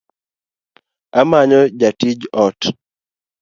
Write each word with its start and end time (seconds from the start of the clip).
Amanyo 1.21 1.59
jatiij 1.79 2.21
ot 2.45 2.59